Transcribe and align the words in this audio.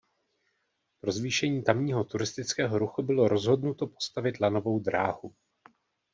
Pro 1.01 1.11
zvýšení 1.11 1.63
tamního 1.63 2.03
turistického 2.03 2.79
ruchu 2.79 3.03
bylo 3.03 3.27
rozhodnuto 3.27 3.87
postavit 3.87 4.39
lanovou 4.39 4.79
dráhu. 4.79 5.33